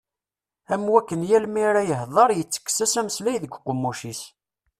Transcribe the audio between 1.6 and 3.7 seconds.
ara d-yehder yettekkes-as ameslay deg